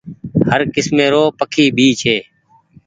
[0.49, 2.17] هر ڪسمي رو پکي ڀي ڇي